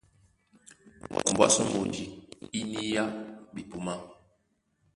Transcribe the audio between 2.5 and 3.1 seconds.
í niyá